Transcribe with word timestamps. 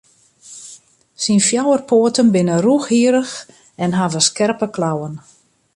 Syn 1.23 1.39
fjouwer 1.47 1.81
poaten 1.91 2.27
binne 2.33 2.55
rûchhierrich 2.65 3.35
en 3.83 3.95
hawwe 3.99 4.21
skerpe 4.29 4.65
klauwen. 4.75 5.15